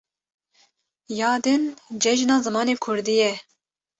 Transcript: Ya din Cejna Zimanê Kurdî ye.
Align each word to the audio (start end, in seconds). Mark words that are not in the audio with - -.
Ya 1.19 1.31
din 1.43 1.63
Cejna 2.01 2.35
Zimanê 2.45 2.75
Kurdî 2.83 3.15
ye. 3.21 3.31